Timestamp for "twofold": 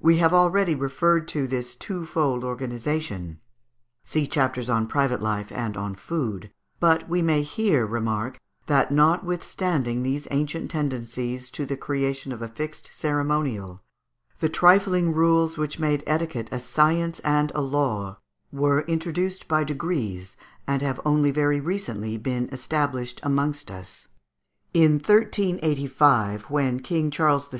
1.76-2.42